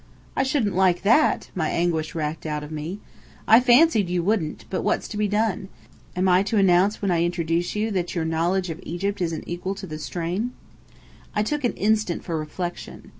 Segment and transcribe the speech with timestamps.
[0.35, 2.97] "I shouldn't like that!" my anguish racked out of me.
[3.47, 4.65] "I fancied you wouldn't.
[4.71, 5.69] But what's to be done?
[6.15, 9.75] Am I to announce, when I introduce you, that your knowledge of Egypt isn't equal
[9.75, 10.53] to the strain?"
[11.35, 13.09] I took an instant for reflection.